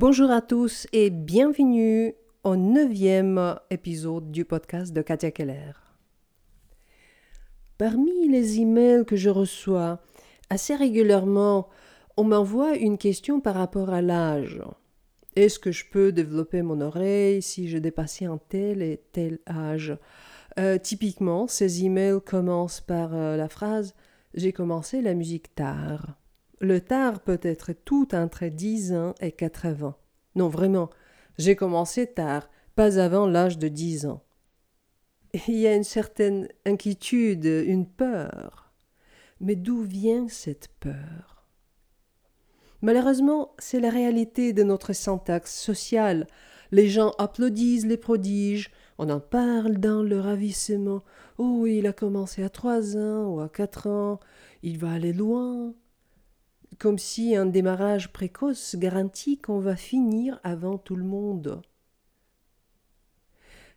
Bonjour 0.00 0.30
à 0.30 0.40
tous 0.40 0.86
et 0.94 1.10
bienvenue 1.10 2.14
au 2.42 2.56
neuvième 2.56 3.56
épisode 3.68 4.30
du 4.30 4.46
podcast 4.46 4.94
de 4.94 5.02
Katia 5.02 5.30
Keller. 5.30 5.72
Parmi 7.76 8.26
les 8.26 8.60
emails 8.60 9.04
que 9.04 9.16
je 9.16 9.28
reçois 9.28 10.00
assez 10.48 10.74
régulièrement, 10.74 11.68
on 12.16 12.24
m'envoie 12.24 12.76
une 12.76 12.96
question 12.96 13.42
par 13.42 13.56
rapport 13.56 13.90
à 13.90 14.00
l'âge. 14.00 14.62
Est-ce 15.36 15.58
que 15.58 15.70
je 15.70 15.84
peux 15.92 16.12
développer 16.12 16.62
mon 16.62 16.80
oreille 16.80 17.42
si 17.42 17.68
je 17.68 17.76
dépassais 17.76 18.24
un 18.24 18.38
tel 18.48 18.80
et 18.80 19.02
tel 19.12 19.38
âge? 19.46 19.98
Euh, 20.58 20.78
Typiquement, 20.78 21.46
ces 21.46 21.84
emails 21.84 22.22
commencent 22.24 22.80
par 22.80 23.14
euh, 23.14 23.36
la 23.36 23.50
phrase 23.50 23.94
J'ai 24.32 24.54
commencé 24.54 25.02
la 25.02 25.12
musique 25.12 25.54
tard. 25.54 26.16
Le 26.62 26.78
tard 26.82 27.20
peut 27.20 27.40
être 27.42 27.72
tout 27.72 28.14
entre 28.14 28.44
10 28.44 28.92
ans 28.92 29.14
et 29.22 29.32
80. 29.32 29.96
Non, 30.34 30.48
vraiment, 30.48 30.90
j'ai 31.38 31.56
commencé 31.56 32.06
tard, 32.06 32.50
pas 32.74 32.98
avant 32.98 33.26
l'âge 33.26 33.56
de 33.56 33.68
10 33.68 34.04
ans. 34.04 34.22
Il 35.48 35.54
y 35.54 35.66
a 35.66 35.74
une 35.74 35.84
certaine 35.84 36.48
inquiétude, 36.66 37.46
une 37.46 37.86
peur. 37.86 38.74
Mais 39.40 39.56
d'où 39.56 39.80
vient 39.80 40.28
cette 40.28 40.68
peur? 40.80 41.46
Malheureusement, 42.82 43.54
c'est 43.58 43.80
la 43.80 43.90
réalité 43.90 44.52
de 44.52 44.62
notre 44.62 44.92
syntaxe 44.92 45.58
sociale. 45.58 46.26
Les 46.72 46.90
gens 46.90 47.12
applaudissent 47.16 47.86
les 47.86 47.96
prodiges, 47.96 48.70
on 48.98 49.08
en 49.08 49.20
parle 49.20 49.78
dans 49.78 50.02
le 50.02 50.20
ravissement. 50.20 51.00
Oh, 51.38 51.64
il 51.66 51.86
a 51.86 51.94
commencé 51.94 52.42
à 52.42 52.50
trois 52.50 52.98
ans 52.98 53.28
ou 53.28 53.40
à 53.40 53.48
quatre 53.48 53.86
ans, 53.86 54.20
il 54.62 54.76
va 54.76 54.92
aller 54.92 55.14
loin 55.14 55.72
comme 56.80 56.98
si 56.98 57.36
un 57.36 57.44
démarrage 57.44 58.10
précoce 58.10 58.74
garantit 58.74 59.38
qu'on 59.38 59.60
va 59.60 59.76
finir 59.76 60.40
avant 60.42 60.78
tout 60.78 60.96
le 60.96 61.04
monde. 61.04 61.60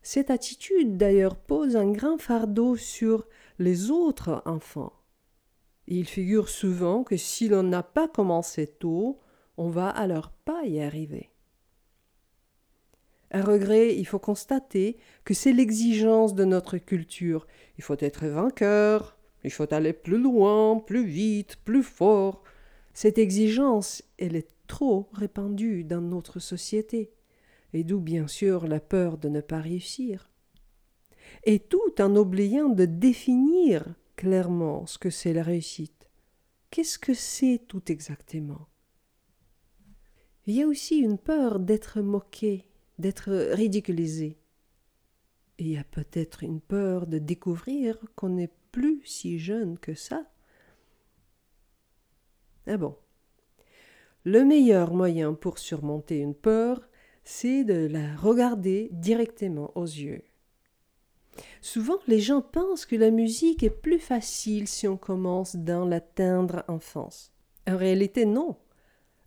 Cette 0.01 0.31
attitude 0.31 0.97
d'ailleurs 0.97 1.35
pose 1.35 1.75
un 1.75 1.91
grand 1.91 2.17
fardeau 2.17 2.77
sur 2.77 3.27
les 3.59 3.91
autres 3.91 4.41
enfants. 4.45 4.93
Il 5.85 6.07
figure 6.07 6.47
souvent 6.47 7.03
que 7.03 7.17
si 7.17 7.49
l'on 7.49 7.63
n'a 7.63 7.83
pas 7.83 8.07
commencé 8.07 8.67
tôt, 8.67 9.19
on 9.57 9.69
va 9.69 9.89
alors 9.89 10.31
pas 10.31 10.63
y 10.63 10.81
arriver. 10.81 11.29
À 13.31 13.41
regret, 13.41 13.95
il 13.97 14.05
faut 14.05 14.19
constater 14.19 14.95
que 15.25 15.33
c'est 15.33 15.51
l'exigence 15.51 16.35
de 16.35 16.45
notre 16.45 16.77
culture. 16.77 17.47
Il 17.77 17.83
faut 17.83 17.97
être 17.99 18.27
vainqueur, 18.27 19.17
il 19.43 19.51
faut 19.51 19.73
aller 19.73 19.91
plus 19.91 20.21
loin, 20.21 20.79
plus 20.79 21.05
vite, 21.05 21.57
plus 21.65 21.83
fort, 21.83 22.43
cette 22.94 23.17
exigence, 23.17 24.03
elle 24.17 24.36
est 24.36 24.49
trop 24.67 25.09
répandue 25.13 25.83
dans 25.83 26.02
notre 26.02 26.39
société, 26.39 27.11
et 27.73 27.83
d'où 27.83 28.00
bien 28.00 28.27
sûr 28.27 28.67
la 28.67 28.80
peur 28.80 29.17
de 29.17 29.30
ne 29.30 29.41
pas 29.41 29.59
réussir. 29.59 30.30
Et 31.44 31.59
tout 31.59 32.00
en 32.00 32.16
oubliant 32.16 32.69
de 32.69 32.85
définir 32.85 33.95
clairement 34.16 34.85
ce 34.85 34.97
que 34.97 35.09
c'est 35.09 35.33
la 35.33 35.44
réussite. 35.44 36.09
Qu'est-ce 36.69 37.00
que 37.00 37.13
c'est 37.13 37.61
tout 37.67 37.91
exactement? 37.91 38.67
Il 40.45 40.55
y 40.55 40.61
a 40.61 40.67
aussi 40.67 40.97
une 40.97 41.17
peur 41.17 41.59
d'être 41.59 42.02
moqué, 42.02 42.66
d'être 43.00 43.31
ridiculisé. 43.53 44.38
il 45.57 45.69
y 45.69 45.78
a 45.78 45.83
peut-être 45.83 46.44
une 46.44 46.59
peur 46.59 47.07
de 47.07 47.17
découvrir 47.17 47.97
qu'on 48.16 48.30
n'est 48.30 48.52
plus 48.72 49.02
si 49.05 49.40
jeune 49.40 49.78
que 49.78 49.94
ça 49.94 50.25
ah 52.68 52.78
bon 52.78 52.96
Le 54.24 54.46
meilleur 54.46 54.94
moyen 54.94 55.34
pour 55.34 55.59
surmonter 55.59 56.19
une 56.19 56.35
peur, 56.35 56.81
c'est 57.24 57.63
de 57.63 57.88
la 57.88 58.16
regarder 58.16 58.90
directement 58.91 59.72
aux 59.75 59.85
yeux. 59.85 60.24
Souvent, 61.62 61.97
les 62.07 62.19
gens 62.19 62.41
pensent 62.41 62.85
que 62.85 62.96
la 62.96 63.12
musique 63.12 63.63
est 63.63 63.69
plus 63.69 64.00
facile 64.00 64.68
si 64.68 64.88
on 64.88 64.97
commence 64.97 65.56
dans 65.56 65.85
la 65.85 66.00
tendre 66.00 66.63
enfance. 66.68 67.31
En 67.68 67.78
réalité, 67.78 68.25
non. 68.25 68.57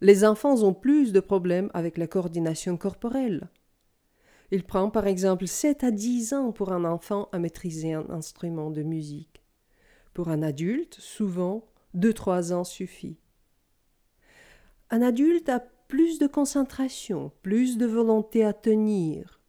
Les 0.01 0.25
enfants 0.25 0.63
ont 0.63 0.75
plus 0.75 1.13
de 1.13 1.21
problèmes 1.21 1.71
avec 1.75 1.97
la 1.97 2.07
coordination 2.07 2.77
corporelle. 2.77 3.49
Il 4.51 4.63
prend 4.63 4.91
par 4.91 5.07
exemple 5.07 5.47
7 5.47 5.83
à 5.85 5.91
10 5.91 6.35
ans 6.35 6.53
pour 6.53 6.73
un 6.73 6.85
enfant 6.85 7.29
à 7.33 7.39
maîtriser 7.39 7.95
un 7.95 8.09
instrument 8.11 8.71
de 8.71 8.83
musique. 8.83 9.43
Pour 10.15 10.29
un 10.29 10.43
adulte, 10.43 10.97
souvent 11.01 11.65
2-3 11.97 12.53
ans 12.53 12.65
suffit. 12.65 13.19
Un 14.91 15.03
adulte 15.03 15.49
a 15.49 15.61
plus 15.89 16.19
de 16.19 16.27
concentration, 16.27 17.33
plus 17.43 17.77
de 17.77 17.87
volonté 17.87 18.45
à 18.45 18.53
tenir. 18.53 19.41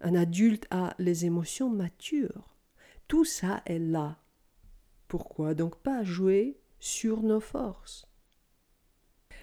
Un 0.00 0.14
adulte 0.14 0.66
a 0.70 0.94
les 0.98 1.26
émotions 1.26 1.68
matures. 1.70 2.56
Tout 3.08 3.24
ça 3.24 3.62
est 3.66 3.78
là. 3.78 4.18
Pourquoi 5.08 5.54
donc 5.54 5.76
pas 5.76 6.02
jouer 6.02 6.58
sur 6.80 7.22
nos 7.22 7.40
forces? 7.40 8.06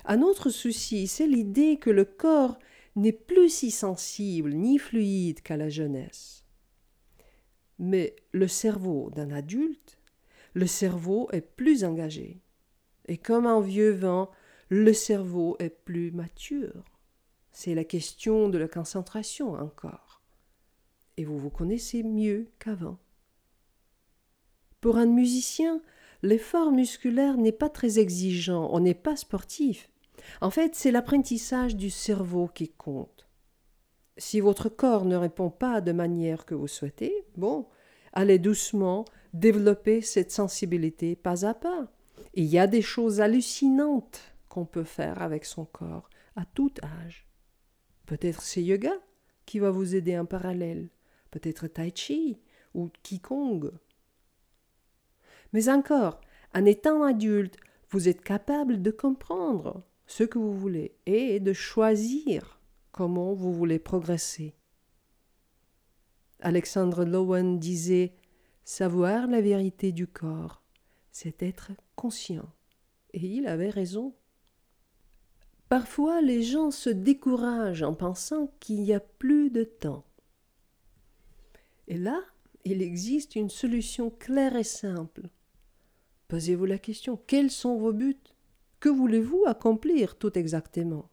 Un 0.05 0.21
autre 0.21 0.49
souci, 0.49 1.07
c'est 1.07 1.27
l'idée 1.27 1.77
que 1.77 1.89
le 1.89 2.05
corps 2.05 2.59
n'est 2.95 3.13
plus 3.13 3.49
si 3.49 3.71
sensible 3.71 4.53
ni 4.53 4.77
fluide 4.77 5.41
qu'à 5.41 5.57
la 5.57 5.69
jeunesse. 5.69 6.45
Mais 7.79 8.15
le 8.31 8.47
cerveau 8.47 9.11
d'un 9.11 9.31
adulte, 9.31 9.97
le 10.53 10.67
cerveau 10.67 11.29
est 11.31 11.41
plus 11.41 11.83
engagé. 11.83 12.41
Et 13.07 13.17
comme 13.17 13.47
un 13.47 13.61
vieux 13.61 13.91
vent, 13.91 14.29
le 14.73 14.91
cerveau 14.91 15.55
est 15.59 15.69
plus 15.69 16.11
mature. 16.11 16.83
C'est 17.51 17.75
la 17.75 17.83
question 17.83 18.49
de 18.49 18.57
la 18.57 18.67
concentration 18.67 19.53
encore. 19.53 20.23
Et 21.15 21.25
vous 21.25 21.37
vous 21.37 21.51
connaissez 21.51 22.01
mieux 22.01 22.49
qu'avant. 22.57 22.97
Pour 24.81 24.97
un 24.97 25.05
musicien, 25.05 25.79
l'effort 26.23 26.71
musculaire 26.71 27.37
n'est 27.37 27.51
pas 27.51 27.69
très 27.69 27.99
exigeant, 27.99 28.67
on 28.71 28.79
n'est 28.79 28.95
pas 28.95 29.15
sportif. 29.15 29.91
En 30.41 30.49
fait, 30.49 30.73
c'est 30.73 30.91
l'apprentissage 30.91 31.75
du 31.75 31.91
cerveau 31.91 32.47
qui 32.47 32.69
compte. 32.69 33.27
Si 34.17 34.39
votre 34.39 34.69
corps 34.69 35.05
ne 35.05 35.15
répond 35.15 35.51
pas 35.51 35.81
de 35.81 35.91
manière 35.91 36.47
que 36.47 36.55
vous 36.55 36.67
souhaitez, 36.67 37.13
bon, 37.37 37.67
allez 38.11 38.39
doucement 38.39 39.05
développer 39.33 40.01
cette 40.01 40.31
sensibilité 40.31 41.15
pas 41.15 41.45
à 41.45 41.53
pas. 41.53 41.91
Il 42.33 42.45
y 42.45 42.57
a 42.57 42.65
des 42.65 42.81
choses 42.81 43.21
hallucinantes 43.21 44.32
qu'on 44.53 44.65
peut 44.67 44.83
faire 44.83 45.19
avec 45.23 45.45
son 45.45 45.65
corps 45.65 46.07
à 46.35 46.45
tout 46.45 46.71
âge. 46.83 47.25
Peut-être 48.05 48.43
c'est 48.43 48.61
yoga 48.61 48.93
qui 49.47 49.57
va 49.57 49.71
vous 49.71 49.95
aider 49.95 50.15
en 50.15 50.27
parallèle, 50.27 50.89
peut-être 51.31 51.65
tai 51.65 51.91
chi 51.95 52.39
ou 52.75 52.91
qigong. 53.01 53.71
Mais 55.53 55.69
encore, 55.69 56.21
en 56.53 56.65
étant 56.65 57.01
adulte, 57.01 57.57
vous 57.89 58.07
êtes 58.07 58.21
capable 58.21 58.83
de 58.83 58.91
comprendre 58.91 59.83
ce 60.05 60.23
que 60.23 60.37
vous 60.37 60.53
voulez 60.53 60.99
et 61.07 61.39
de 61.39 61.53
choisir 61.53 62.61
comment 62.91 63.33
vous 63.33 63.53
voulez 63.53 63.79
progresser. 63.79 64.53
Alexandre 66.41 67.05
Lowen 67.05 67.57
disait 67.57 68.13
Savoir 68.65 69.25
la 69.25 69.41
vérité 69.41 69.91
du 69.91 70.05
corps, 70.05 70.61
c'est 71.11 71.41
être 71.41 71.71
conscient. 71.95 72.51
Et 73.13 73.25
il 73.25 73.47
avait 73.47 73.71
raison. 73.71 74.13
Parfois 75.73 76.21
les 76.21 76.43
gens 76.43 76.69
se 76.69 76.91
découragent 76.91 77.81
en 77.81 77.95
pensant 77.95 78.53
qu'il 78.59 78.83
n'y 78.83 78.93
a 78.93 78.99
plus 78.99 79.49
de 79.49 79.63
temps. 79.63 80.05
Et 81.87 81.97
là, 81.97 82.21
il 82.63 82.83
existe 82.83 83.35
une 83.35 83.49
solution 83.49 84.11
claire 84.11 84.55
et 84.55 84.63
simple. 84.63 85.29
Posez-vous 86.27 86.65
la 86.65 86.77
question, 86.77 87.19
quels 87.25 87.49
sont 87.49 87.75
vos 87.75 87.91
buts? 87.91 88.21
Que 88.79 88.87
voulez-vous 88.87 89.45
accomplir 89.47 90.15
tout 90.15 90.37
exactement? 90.37 91.09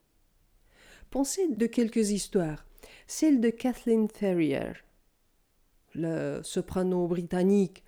Pensez 1.09 1.49
de 1.49 1.65
quelques 1.65 2.11
histoires. 2.11 2.67
Celle 3.07 3.41
de 3.41 3.49
Kathleen 3.49 4.11
Ferrier, 4.11 4.73
la 5.95 6.43
soprano 6.43 7.07
britannique. 7.07 7.83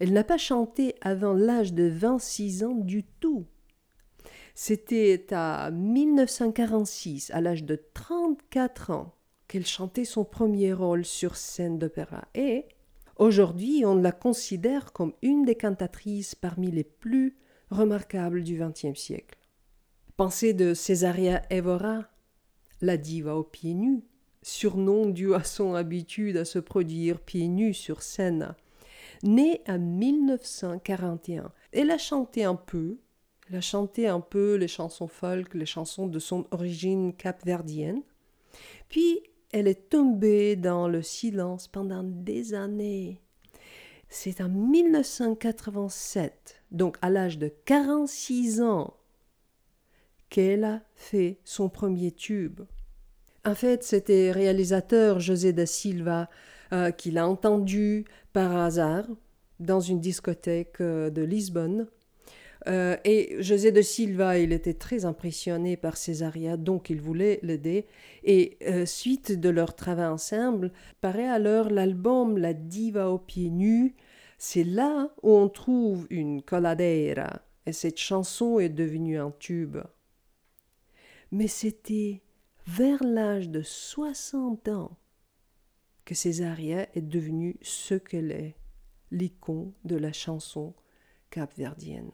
Elle 0.00 0.12
n'a 0.12 0.24
pas 0.24 0.38
chanté 0.38 0.96
avant 1.02 1.34
l'âge 1.34 1.72
de 1.72 1.84
26 1.84 2.64
ans 2.64 2.74
du 2.74 3.04
tout. 3.04 3.46
C'était 4.58 5.26
à 5.32 5.70
1946, 5.70 7.30
à 7.30 7.42
l'âge 7.42 7.64
de 7.64 7.78
34 7.92 8.90
ans, 8.90 9.14
qu'elle 9.48 9.66
chantait 9.66 10.06
son 10.06 10.24
premier 10.24 10.72
rôle 10.72 11.04
sur 11.04 11.36
scène 11.36 11.78
d'opéra. 11.78 12.26
Et 12.34 12.64
aujourd'hui, 13.16 13.84
on 13.84 13.96
la 13.96 14.12
considère 14.12 14.94
comme 14.94 15.12
une 15.20 15.44
des 15.44 15.56
cantatrices 15.56 16.34
parmi 16.34 16.70
les 16.70 16.84
plus 16.84 17.36
remarquables 17.70 18.42
du 18.42 18.58
XXe 18.58 18.98
siècle. 18.98 19.38
Pensez 20.16 20.54
de 20.54 20.72
Césaria 20.72 21.42
Evora, 21.50 22.08
la 22.80 22.96
diva 22.96 23.36
aux 23.36 23.44
pieds 23.44 23.74
nus, 23.74 24.04
surnom 24.40 25.10
dû 25.10 25.34
à 25.34 25.44
son 25.44 25.74
habitude 25.74 26.38
à 26.38 26.46
se 26.46 26.58
produire 26.58 27.20
pieds 27.20 27.48
nus 27.48 27.74
sur 27.74 28.00
scène. 28.00 28.54
Née 29.22 29.60
en 29.68 29.78
1941, 29.78 31.52
elle 31.72 31.90
a 31.90 31.98
chanté 31.98 32.44
un 32.44 32.54
peu, 32.54 32.96
Elle 33.48 33.56
a 33.56 33.60
chanté 33.60 34.08
un 34.08 34.20
peu 34.20 34.54
les 34.54 34.68
chansons 34.68 35.08
folk, 35.08 35.52
les 35.54 35.66
chansons 35.66 36.06
de 36.06 36.18
son 36.18 36.46
origine 36.50 37.14
capverdienne. 37.14 38.02
Puis 38.88 39.20
elle 39.52 39.68
est 39.68 39.88
tombée 39.88 40.56
dans 40.56 40.88
le 40.88 41.02
silence 41.02 41.68
pendant 41.68 42.02
des 42.02 42.54
années. 42.54 43.20
C'est 44.08 44.40
en 44.40 44.48
1987, 44.48 46.62
donc 46.70 46.96
à 47.02 47.10
l'âge 47.10 47.38
de 47.38 47.52
46 47.64 48.62
ans, 48.62 48.96
qu'elle 50.28 50.64
a 50.64 50.82
fait 50.94 51.38
son 51.44 51.68
premier 51.68 52.12
tube. 52.12 52.62
En 53.44 53.54
fait, 53.54 53.84
c'était 53.84 54.32
réalisateur 54.32 55.20
José 55.20 55.52
da 55.52 55.66
Silva 55.66 56.28
euh, 56.72 56.90
qui 56.90 57.12
l'a 57.12 57.28
entendu 57.28 58.06
par 58.32 58.56
hasard 58.56 59.04
dans 59.60 59.80
une 59.80 60.00
discothèque 60.00 60.80
euh, 60.80 61.10
de 61.10 61.22
Lisbonne. 61.22 61.86
Euh, 62.68 62.96
et 63.04 63.36
José 63.42 63.72
de 63.72 63.82
Silva, 63.82 64.38
il 64.38 64.52
était 64.52 64.74
très 64.74 65.04
impressionné 65.04 65.76
par 65.76 65.96
Césaria, 65.96 66.56
donc 66.56 66.90
il 66.90 67.00
voulait 67.00 67.38
l'aider. 67.42 67.86
Et 68.24 68.58
suite 68.86 69.32
de 69.32 69.48
leur 69.48 69.76
travail 69.76 70.08
ensemble, 70.08 70.72
paraît 71.00 71.28
alors 71.28 71.70
l'album 71.70 72.38
La 72.38 72.54
diva 72.54 73.10
aux 73.10 73.18
pieds 73.18 73.50
nus. 73.50 73.94
C'est 74.38 74.64
là 74.64 75.10
où 75.22 75.30
on 75.32 75.48
trouve 75.48 76.06
une 76.10 76.42
coladera, 76.42 77.42
et 77.66 77.72
cette 77.72 77.98
chanson 77.98 78.58
est 78.58 78.68
devenue 78.68 79.18
un 79.18 79.32
tube. 79.38 79.78
Mais 81.32 81.48
c'était 81.48 82.22
vers 82.66 83.02
l'âge 83.02 83.48
de 83.48 83.62
60 83.62 84.68
ans 84.68 84.96
que 86.04 86.14
Césaria 86.14 86.88
est 86.96 87.02
devenue 87.02 87.58
ce 87.62 87.94
qu'elle 87.94 88.30
est, 88.30 88.56
l'icône 89.10 89.72
de 89.84 89.96
la 89.96 90.12
chanson 90.12 90.74
capverdienne. 91.30 92.12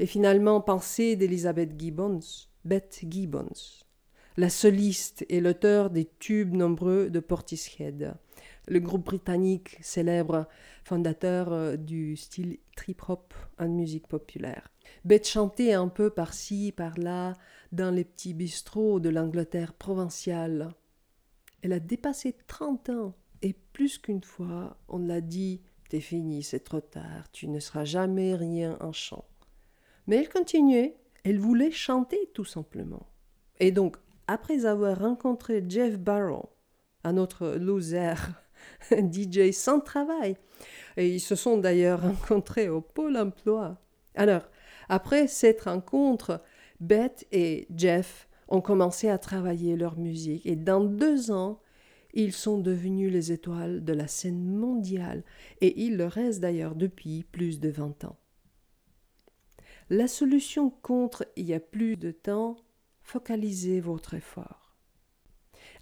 Et 0.00 0.06
finalement, 0.06 0.60
pensée 0.60 1.16
d'Elizabeth 1.16 1.78
Gibbons, 1.78 2.20
Beth 2.64 3.00
Gibbons, 3.08 3.82
la 4.36 4.48
soliste 4.48 5.26
et 5.28 5.40
l'auteur 5.40 5.90
des 5.90 6.08
tubes 6.20 6.54
nombreux 6.54 7.10
de 7.10 7.18
Portishead, 7.18 8.14
le 8.68 8.78
groupe 8.78 9.06
britannique 9.06 9.76
célèbre 9.80 10.46
fondateur 10.84 11.52
euh, 11.52 11.76
du 11.76 12.16
style 12.16 12.58
trip-hop 12.76 13.34
en 13.58 13.68
musique 13.68 14.06
populaire. 14.06 14.70
Beth 15.04 15.26
chantait 15.26 15.72
un 15.72 15.88
peu 15.88 16.10
par-ci, 16.10 16.72
par-là, 16.76 17.34
dans 17.72 17.90
les 17.90 18.04
petits 18.04 18.34
bistrots 18.34 19.00
de 19.00 19.08
l'Angleterre 19.08 19.74
provinciale. 19.74 20.74
Elle 21.62 21.72
a 21.72 21.80
dépassé 21.80 22.36
30 22.46 22.90
ans 22.90 23.14
et 23.42 23.54
plus 23.72 23.98
qu'une 23.98 24.22
fois, 24.22 24.78
on 24.88 24.98
l'a 24.98 25.20
dit 25.20 25.60
T'es 25.88 26.00
fini, 26.00 26.42
c'est 26.42 26.60
trop 26.60 26.80
tard, 26.80 27.30
tu 27.32 27.48
ne 27.48 27.60
seras 27.60 27.84
jamais 27.84 28.34
rien 28.34 28.76
en 28.80 28.92
chant. 28.92 29.24
Mais 30.08 30.16
elle 30.16 30.28
continuait, 30.30 30.96
elle 31.22 31.38
voulait 31.38 31.70
chanter 31.70 32.30
tout 32.32 32.46
simplement. 32.46 33.06
Et 33.60 33.70
donc, 33.70 33.98
après 34.26 34.64
avoir 34.64 34.98
rencontré 34.98 35.62
Jeff 35.68 35.98
Barrow, 35.98 36.48
un 37.04 37.18
autre 37.18 37.56
loser, 37.60 38.14
DJ 38.90 39.52
sans 39.52 39.80
travail, 39.80 40.36
et 40.96 41.08
ils 41.08 41.20
se 41.20 41.34
sont 41.34 41.58
d'ailleurs 41.58 42.02
rencontrés 42.02 42.70
au 42.70 42.80
Pôle 42.80 43.18
emploi. 43.18 43.78
Alors, 44.14 44.48
après 44.88 45.28
cette 45.28 45.62
rencontre, 45.62 46.42
Beth 46.80 47.26
et 47.30 47.68
Jeff 47.76 48.28
ont 48.48 48.62
commencé 48.62 49.10
à 49.10 49.18
travailler 49.18 49.76
leur 49.76 49.98
musique 49.98 50.46
et 50.46 50.56
dans 50.56 50.82
deux 50.82 51.30
ans, 51.30 51.60
ils 52.14 52.32
sont 52.32 52.58
devenus 52.58 53.12
les 53.12 53.30
étoiles 53.30 53.84
de 53.84 53.92
la 53.92 54.08
scène 54.08 54.42
mondiale 54.42 55.22
et 55.60 55.82
ils 55.82 55.98
le 55.98 56.06
restent 56.06 56.40
d'ailleurs 56.40 56.74
depuis 56.74 57.24
plus 57.24 57.60
de 57.60 57.68
vingt 57.68 58.04
ans. 58.04 58.16
La 59.90 60.06
solution 60.06 60.68
contre 60.68 61.26
il 61.36 61.46
y 61.46 61.54
a 61.54 61.60
plus 61.60 61.96
de 61.96 62.10
temps, 62.10 62.56
focalisez 63.02 63.80
votre 63.80 64.14
effort. 64.14 64.76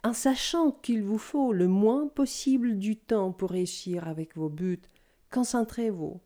En 0.05 0.13
sachant 0.13 0.71
qu'il 0.71 1.03
vous 1.03 1.19
faut 1.19 1.53
le 1.53 1.67
moins 1.67 2.07
possible 2.07 2.79
du 2.79 2.97
temps 2.97 3.33
pour 3.33 3.51
réussir 3.51 4.07
avec 4.07 4.37
vos 4.37 4.49
buts, 4.49 4.83
concentrez-vous. 5.33 6.21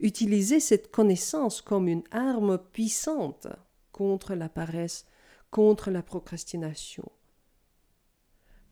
Utilisez 0.00 0.58
cette 0.58 0.90
connaissance 0.90 1.60
comme 1.60 1.86
une 1.86 2.04
arme 2.10 2.58
puissante 2.72 3.46
contre 3.92 4.34
la 4.34 4.48
paresse, 4.48 5.04
contre 5.50 5.90
la 5.90 6.02
procrastination. 6.02 7.12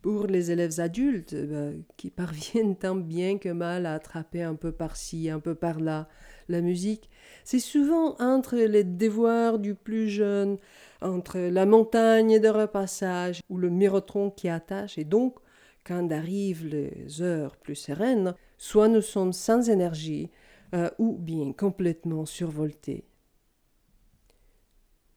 Pour 0.01 0.27
les 0.27 0.51
élèves 0.51 0.81
adultes, 0.81 1.35
bah, 1.35 1.73
qui 1.99 2.11
parviennent 2.11 2.77
tant 2.77 2.97
bien 2.97 3.37
que 3.37 3.51
mal 3.51 3.85
à 3.85 3.95
attraper 3.95 4.43
un 4.43 4.55
peu 4.55 4.73
par-ci, 4.73 5.29
un 5.29 5.41
peu 5.41 5.55
par-là 5.55 6.09
la 6.51 6.61
musique, 6.61 7.09
c'est 7.45 7.59
souvent 7.59 8.17
entre 8.19 8.57
les 8.57 8.85
devoirs 8.85 9.59
du 9.59 9.75
plus 9.75 10.09
jeune, 10.09 10.59
entre 11.01 11.39
la 11.39 11.67
montagne 11.67 12.39
de 12.39 12.49
repassage 12.49 13.41
ou 13.49 13.59
le 13.59 13.71
mirotron 13.71 14.31
qui 14.31 14.49
attache, 14.49 14.99
et 14.99 15.05
donc, 15.05 15.37
quand 15.85 16.13
arrivent 16.13 16.67
les 16.67 17.23
heures 17.23 17.57
plus 17.57 17.75
sereines, 17.75 18.35
soit 18.59 18.89
nous 18.89 19.01
sommes 19.01 19.33
sans 19.33 19.71
énergie, 19.71 20.31
euh, 20.75 20.91
ou 20.99 21.17
bien 21.17 21.53
complètement 21.53 22.27
survoltés 22.27 23.05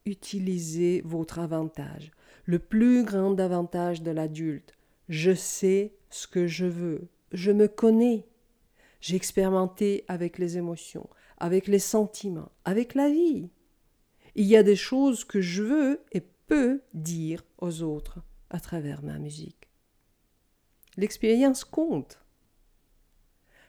utilisez 0.06 1.02
votre 1.06 1.40
avantage. 1.40 2.12
Le 2.46 2.60
plus 2.60 3.04
grand 3.04 3.40
avantage 3.40 4.02
de 4.02 4.12
l'adulte. 4.12 4.74
Je 5.10 5.34
sais 5.34 5.94
ce 6.10 6.28
que 6.28 6.48
je 6.48 6.66
veux. 6.66 7.08
Je 7.32 7.52
me 7.52 7.68
connais. 7.68 8.26
J'ai 9.02 9.16
expérimenté 9.16 10.06
avec 10.08 10.38
les 10.38 10.58
émotions, 10.58 11.10
avec 11.38 11.68
les 11.68 11.80
sentiments, 11.80 12.52
avec 12.66 12.96
la 12.96 13.10
vie. 13.10 13.50
Il 14.36 14.46
y 14.46 14.58
a 14.58 14.64
des 14.64 14.76
choses 14.76 15.26
que 15.26 15.42
je 15.42 15.64
veux 15.64 16.02
et 16.12 16.22
peux 16.48 16.82
dire 16.94 17.44
aux 17.60 17.82
autres 17.82 18.20
à 18.50 18.60
travers 18.60 19.04
ma 19.04 19.20
musique. 19.20 19.70
L'expérience 20.98 21.64
compte. 21.64 22.20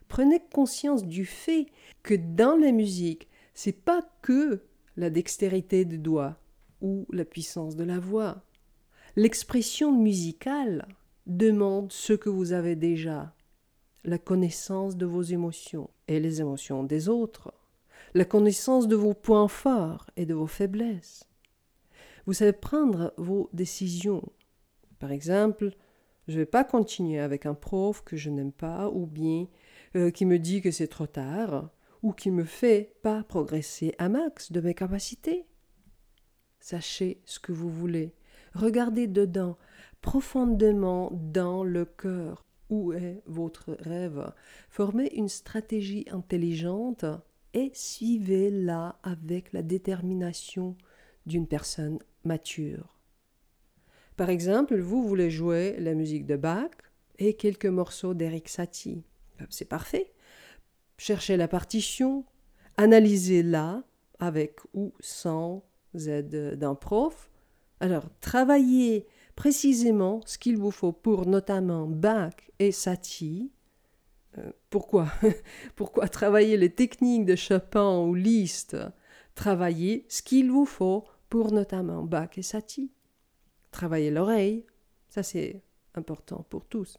Prenez 0.09 0.41
conscience 0.53 1.05
du 1.05 1.25
fait 1.25 1.67
que 2.03 2.15
dans 2.15 2.57
la 2.57 2.73
musique, 2.73 3.29
c'est 3.55 3.85
pas 3.85 4.03
que 4.23 4.63
la 4.97 5.11
dextérité 5.11 5.85
des 5.85 5.99
doigts 5.99 6.39
ou 6.81 7.07
la 7.11 7.25
puissance 7.25 7.77
de 7.77 7.85
la 7.85 7.99
voix. 7.99 8.45
L'expression 9.17 9.93
musicale 9.93 10.87
demande 11.27 11.91
ce 11.93 12.13
que 12.13 12.29
vous 12.29 12.53
avez 12.53 12.77
déjà, 12.77 13.34
la 14.05 14.19
connaissance 14.19 14.97
de 14.97 15.07
vos 15.07 15.23
émotions 15.23 15.91
et 16.09 16.21
les 16.21 16.41
émotions 16.41 16.85
des 16.85 17.09
autres, 17.09 17.53
la 18.13 18.25
connaissance 18.25 18.87
de 18.87 18.97
vos 18.97 19.15
points 19.15 19.49
forts 19.49 20.11
et 20.17 20.27
de 20.27 20.35
vos 20.35 20.47
faiblesses. 20.47 21.29
Vous 22.27 22.33
savez 22.33 22.53
prendre 22.53 23.13
vos 23.17 23.51
décisions. 23.53 24.23
Par 24.99 25.11
exemple, 25.11 25.71
je 26.29 26.35
ne 26.35 26.39
vais 26.39 26.47
pas 26.47 26.65
continuer 26.65 27.19
avec 27.19 27.45
un 27.47 27.55
prof 27.55 28.03
que 28.03 28.17
je 28.17 28.31
n'aime 28.31 28.53
pas 28.53 28.89
ou 28.89 29.07
bien 29.07 29.47
euh, 29.97 30.11
qui 30.11 30.25
me 30.25 30.39
dit 30.39 30.63
que 30.63 30.71
c'est 30.71 30.89
trop 30.89 31.07
tard 31.07 31.71
ou 32.03 32.13
qui 32.13 32.31
me 32.31 32.45
fait 32.45 32.97
pas 33.03 33.23
progresser 33.25 33.95
à 33.99 34.09
max 34.09 34.53
de 34.53 34.61
mes 34.61 34.75
capacités. 34.75 35.47
Sachez 36.61 37.21
ce 37.25 37.39
que 37.39 37.53
vous 37.53 37.71
voulez. 37.71 38.15
Regardez 38.55 39.07
dedans, 39.07 39.59
profondément 40.01 41.11
dans 41.13 41.65
le 41.65 41.85
cœur. 41.85 42.45
Est 42.93 43.23
votre 43.27 43.77
rêve? 43.81 44.33
Formez 44.69 45.13
une 45.15 45.29
stratégie 45.29 46.07
intelligente 46.11 47.05
et 47.53 47.71
suivez-la 47.75 48.99
avec 49.03 49.53
la 49.53 49.63
détermination 49.63 50.77
d'une 51.27 51.47
personne 51.47 51.99
mature. 52.25 52.99
Par 54.17 54.31
exemple, 54.31 54.79
vous 54.79 55.07
voulez 55.07 55.31
jouer 55.31 55.77
la 55.79 55.95
musique 55.95 56.27
de 56.27 56.37
Bach 56.37 56.71
et 57.19 57.35
quelques 57.35 57.67
morceaux 57.67 58.15
d'Eric 58.15 58.49
Satie. 58.49 59.05
C'est 59.51 59.69
parfait. 59.69 60.13
Cherchez 60.97 61.37
la 61.37 61.49
partition, 61.49 62.25
analysez-la 62.77 63.83
avec 64.21 64.59
ou 64.75 64.93
sans 65.01 65.65
aide 66.07 66.57
d'un 66.59 66.75
prof. 66.75 67.31
Alors, 67.81 68.09
travaillez 68.21 69.07
précisément 69.37 70.21
ce 70.27 70.39
qu'il 70.39 70.57
vous 70.57 70.71
faut 70.71 70.93
pour 70.93 71.27
notamment 71.27 71.87
Bach 71.87 72.35
et 72.59 72.73
Satie. 72.73 73.53
Euh, 74.39 74.51
pourquoi 74.71 75.09
Pourquoi 75.77 76.09
travailler 76.09 76.57
les 76.57 76.71
techniques 76.71 77.27
de 77.27 77.37
Chopin 77.37 77.99
ou 78.01 78.15
Liszt? 78.15 78.77
Travaillez 79.35 80.07
ce 80.09 80.23
qu'il 80.23 80.51
vous 80.51 80.67
faut 80.67 81.05
pour 81.29 81.53
notamment 81.53 82.03
Bach 82.03 82.31
et 82.37 82.43
Satie. 82.43 82.93
Travaillez 83.71 84.11
l'oreille, 84.11 84.65
ça 85.09 85.23
c'est 85.23 85.63
important 85.95 86.47
pour 86.49 86.65
tous. 86.67 86.99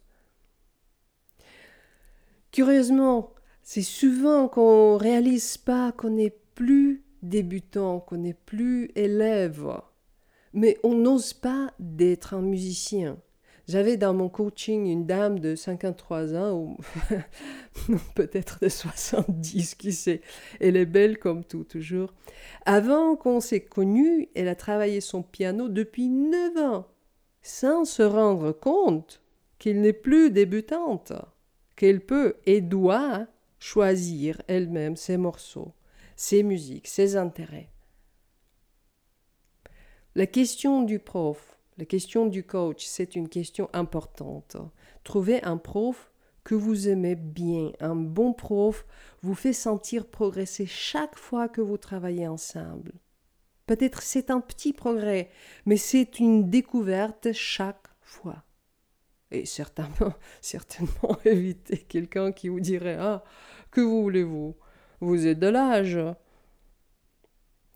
Curieusement, 2.52 3.34
c'est 3.62 3.82
souvent 3.82 4.48
qu'on 4.48 4.96
réalise 4.96 5.58
pas 5.58 5.92
qu'on 5.92 6.10
n'est 6.10 6.36
plus 6.54 7.04
débutant, 7.22 8.00
qu'on 8.00 8.18
n'est 8.18 8.34
plus 8.34 8.90
élève, 8.94 9.80
mais 10.56 10.78
on 10.82 10.94
n'ose 10.94 11.34
pas 11.34 11.70
d'être 11.78 12.34
un 12.34 12.40
musicien. 12.40 13.18
J'avais 13.68 13.96
dans 13.96 14.14
mon 14.14 14.28
coaching 14.28 14.86
une 14.86 15.06
dame 15.06 15.38
de 15.38 15.54
53 15.54 16.34
ans, 16.34 16.52
ou 16.58 16.76
peut-être 18.14 18.60
de 18.62 18.68
70, 18.68 19.74
qui 19.74 19.92
sait. 19.92 20.22
Elle 20.58 20.76
est 20.76 20.86
belle 20.86 21.18
comme 21.18 21.44
tout, 21.44 21.64
toujours. 21.64 22.14
Avant 22.64 23.16
qu'on 23.16 23.40
s'est 23.40 23.60
connus, 23.60 24.28
elle 24.34 24.48
a 24.48 24.54
travaillé 24.54 25.00
son 25.00 25.22
piano 25.22 25.68
depuis 25.68 26.08
9 26.08 26.56
ans, 26.58 26.86
sans 27.42 27.84
se 27.84 28.02
rendre 28.02 28.52
compte 28.52 29.20
qu'elle 29.58 29.82
n'est 29.82 29.92
plus 29.92 30.30
débutante, 30.30 31.12
qu'elle 31.74 32.00
peut 32.00 32.36
et 32.46 32.62
doit 32.62 33.26
choisir 33.58 34.40
elle-même 34.46 34.96
ses 34.96 35.18
morceaux, 35.18 35.74
ses 36.14 36.42
musiques, 36.42 36.86
ses 36.86 37.16
intérêts. 37.16 37.68
La 40.16 40.26
question 40.26 40.80
du 40.80 40.98
prof 40.98 41.56
la 41.78 41.84
question 41.84 42.24
du 42.24 42.42
coach, 42.42 42.86
c'est 42.86 43.16
une 43.16 43.28
question 43.28 43.68
importante. 43.74 44.56
Trouvez 45.04 45.42
un 45.42 45.58
prof 45.58 46.10
que 46.42 46.54
vous 46.54 46.88
aimez 46.88 47.16
bien. 47.16 47.72
Un 47.80 47.94
bon 47.94 48.32
prof 48.32 48.86
vous 49.20 49.34
fait 49.34 49.52
sentir 49.52 50.06
progresser 50.06 50.64
chaque 50.64 51.18
fois 51.18 51.50
que 51.50 51.60
vous 51.60 51.76
travaillez 51.76 52.26
ensemble. 52.26 52.92
Peut-être 53.66 54.00
c'est 54.00 54.30
un 54.30 54.40
petit 54.40 54.72
progrès, 54.72 55.28
mais 55.66 55.76
c'est 55.76 56.18
une 56.18 56.48
découverte 56.48 57.34
chaque 57.34 57.88
fois. 58.00 58.42
Et 59.30 59.44
certainement, 59.44 60.14
certainement 60.40 61.18
éviter 61.26 61.76
quelqu'un 61.76 62.32
qui 62.32 62.48
vous 62.48 62.60
dirait 62.60 62.96
Ah, 62.98 63.22
que 63.70 63.82
voulez-vous? 63.82 64.56
Vous 65.00 65.26
êtes 65.26 65.40
de 65.40 65.48
l'âge. 65.48 65.98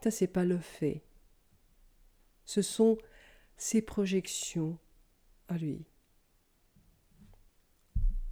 Ça, 0.02 0.11
c'est 0.11 0.26
pas 0.26 0.47
le 0.47 0.56
fait. 0.56 1.02
Ce 2.50 2.62
sont 2.62 2.99
ses 3.57 3.80
projections 3.80 4.76
à 5.47 5.57
lui. 5.57 5.85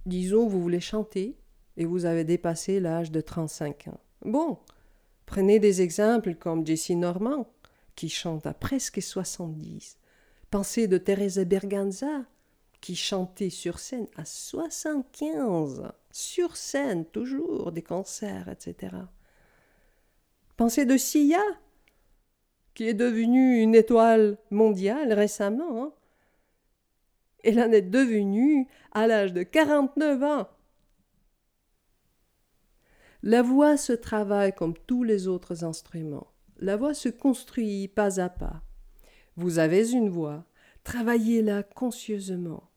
Disons, 0.05 0.45
vous 0.45 0.61
voulez 0.61 0.81
chanter 0.81 1.37
et 1.77 1.85
vous 1.85 2.03
avez 2.03 2.25
dépassé 2.25 2.81
l'âge 2.81 3.11
de 3.11 3.21
35 3.21 3.87
ans. 3.87 4.01
Bon, 4.25 4.59
prenez 5.25 5.59
des 5.59 5.81
exemples 5.81 6.35
comme 6.35 6.67
Jessie 6.67 6.97
Norman, 6.97 7.49
qui 7.95 8.09
chante 8.09 8.45
à 8.45 8.53
presque 8.53 9.01
70. 9.01 9.97
Pensez 10.51 10.89
de 10.89 10.97
Teresa 10.97 11.45
Berganza, 11.45 12.25
qui 12.81 12.97
chantait 12.97 13.49
sur 13.49 13.79
scène 13.79 14.09
à 14.17 14.25
75, 14.25 15.93
sur 16.11 16.57
scène 16.57 17.05
toujours, 17.05 17.71
des 17.71 17.83
concerts, 17.83 18.49
etc. 18.49 18.97
Pensez 20.57 20.83
de 20.83 20.97
Sia, 20.97 21.39
qui 22.79 22.87
est 22.87 22.93
devenue 22.93 23.61
une 23.61 23.75
étoile 23.75 24.37
mondiale 24.51 25.11
récemment. 25.11 25.83
Hein. 25.83 25.91
Elle 27.43 27.59
en 27.59 27.73
est 27.73 27.81
devenue 27.81 28.69
à 28.93 29.05
l'âge 29.05 29.33
de 29.33 29.43
49 29.43 30.23
ans. 30.23 30.47
La 33.21 33.41
voix 33.41 33.75
se 33.75 33.91
travaille 33.91 34.53
comme 34.53 34.75
tous 34.87 35.03
les 35.03 35.27
autres 35.27 35.65
instruments. 35.65 36.31
La 36.57 36.77
voix 36.77 36.93
se 36.93 37.09
construit 37.09 37.89
pas 37.89 38.21
à 38.21 38.29
pas. 38.29 38.63
Vous 39.35 39.59
avez 39.59 39.91
une 39.91 40.07
voix, 40.07 40.45
travaillez-la 40.85 41.63
conscieusement, 41.63 42.69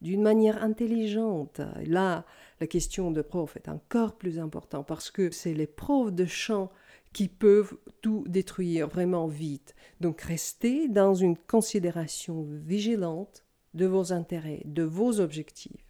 d'une 0.00 0.22
manière 0.22 0.62
intelligente. 0.62 1.60
Là, 1.84 2.24
la 2.58 2.66
question 2.66 3.10
de 3.10 3.20
prof 3.20 3.54
est 3.56 3.68
encore 3.68 4.16
plus 4.16 4.38
importante 4.38 4.86
parce 4.86 5.10
que 5.10 5.30
c'est 5.30 5.52
les 5.52 5.66
profs 5.66 6.14
de 6.14 6.24
chant 6.24 6.72
qui 7.12 7.28
peuvent 7.28 7.76
tout 8.00 8.24
détruire 8.26 8.88
vraiment 8.88 9.26
vite. 9.26 9.74
Donc 10.00 10.22
restez 10.22 10.88
dans 10.88 11.14
une 11.14 11.36
considération 11.36 12.42
vigilante 12.42 13.44
de 13.74 13.86
vos 13.86 14.12
intérêts, 14.12 14.62
de 14.64 14.82
vos 14.82 15.20
objectifs. 15.20 15.86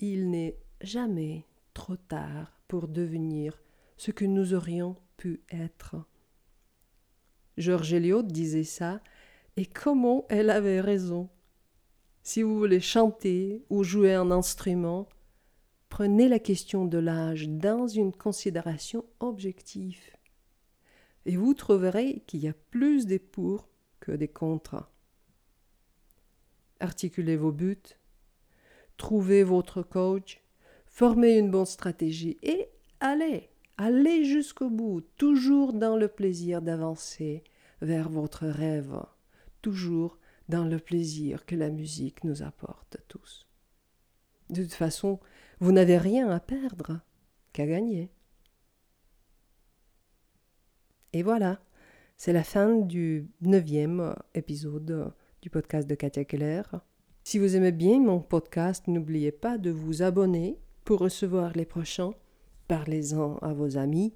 Il 0.00 0.30
n'est 0.30 0.58
jamais 0.80 1.46
trop 1.74 1.96
tard 1.96 2.60
pour 2.68 2.88
devenir 2.88 3.60
ce 3.96 4.10
que 4.10 4.24
nous 4.24 4.54
aurions 4.54 4.96
pu 5.16 5.42
être. 5.50 5.96
Georges 7.56 7.92
Eliot 7.92 8.22
disait 8.22 8.64
ça, 8.64 9.00
et 9.56 9.66
comment 9.66 10.24
elle 10.28 10.50
avait 10.50 10.80
raison? 10.80 11.28
Si 12.22 12.42
vous 12.42 12.56
voulez 12.56 12.80
chanter 12.80 13.64
ou 13.70 13.82
jouer 13.82 14.14
un 14.14 14.30
instrument, 14.30 15.08
Prenez 15.88 16.28
la 16.28 16.38
question 16.38 16.84
de 16.84 16.98
l'âge 16.98 17.48
dans 17.48 17.86
une 17.86 18.12
considération 18.12 19.04
objective. 19.20 20.00
Et 21.26 21.36
vous 21.36 21.54
trouverez 21.54 22.22
qu'il 22.26 22.40
y 22.40 22.48
a 22.48 22.54
plus 22.70 23.06
des 23.06 23.18
pour 23.18 23.68
que 24.00 24.12
des 24.12 24.28
contre. 24.28 24.90
Articulez 26.80 27.36
vos 27.36 27.52
buts, 27.52 27.96
trouvez 28.96 29.42
votre 29.42 29.82
coach, 29.82 30.40
formez 30.86 31.38
une 31.38 31.50
bonne 31.50 31.66
stratégie 31.66 32.38
et 32.42 32.68
allez, 33.00 33.48
allez 33.76 34.24
jusqu'au 34.24 34.70
bout, 34.70 35.02
toujours 35.16 35.72
dans 35.72 35.96
le 35.96 36.08
plaisir 36.08 36.62
d'avancer 36.62 37.42
vers 37.80 38.08
votre 38.08 38.46
rêve, 38.46 39.00
toujours 39.62 40.18
dans 40.48 40.64
le 40.64 40.78
plaisir 40.78 41.46
que 41.46 41.56
la 41.56 41.68
musique 41.68 42.24
nous 42.24 42.42
apporte 42.42 42.98
tous. 43.08 43.46
De 44.50 44.62
toute 44.62 44.74
façon, 44.74 45.20
vous 45.60 45.72
n'avez 45.72 45.98
rien 45.98 46.30
à 46.30 46.40
perdre 46.40 47.00
qu'à 47.52 47.66
gagner. 47.66 48.10
Et 51.12 51.22
voilà, 51.22 51.60
c'est 52.16 52.32
la 52.32 52.44
fin 52.44 52.76
du 52.76 53.28
neuvième 53.40 54.14
épisode 54.34 55.12
du 55.42 55.50
podcast 55.50 55.86
de 55.88 55.94
Katia 55.94 56.24
Keller. 56.24 56.62
Si 57.24 57.38
vous 57.38 57.56
aimez 57.56 57.72
bien 57.72 58.00
mon 58.00 58.20
podcast, 58.20 58.86
n'oubliez 58.88 59.32
pas 59.32 59.58
de 59.58 59.70
vous 59.70 60.02
abonner 60.02 60.58
pour 60.84 61.00
recevoir 61.00 61.52
les 61.54 61.64
prochains. 61.64 62.12
Parlez-en 62.68 63.38
à 63.38 63.52
vos 63.52 63.76
amis. 63.76 64.14